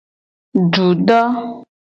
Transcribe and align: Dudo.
Dudo. 0.73 1.21